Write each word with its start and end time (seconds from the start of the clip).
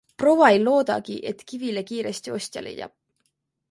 Proua 0.21 0.47
ei 0.53 0.57
loodagi, 0.63 1.19
et 1.33 1.45
kivile 1.53 1.87
kiiresti 1.93 2.37
ostja 2.41 2.69
leiab. 2.71 2.99